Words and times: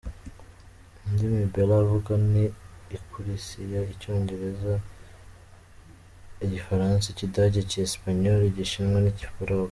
Indimi 1.07 1.43
Bella 1.53 1.75
avuga 1.83 2.11
ni 2.31 2.45
Ikirusiya, 2.97 3.79
Icyongereza, 3.93 4.73
Igifaransa, 6.45 7.05
Ikidage, 7.09 7.57
Icyesipanyolo, 7.61 8.43
Igishinwa 8.47 8.99
n’icyarabu. 9.01 9.59